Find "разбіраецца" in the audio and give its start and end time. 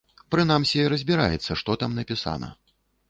0.93-1.59